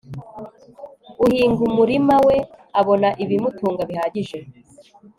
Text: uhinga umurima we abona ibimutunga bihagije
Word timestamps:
uhinga 1.25 1.61
umurima 1.69 2.15
we 2.27 2.37
abona 2.79 3.09
ibimutunga 3.23 3.81
bihagije 3.89 4.39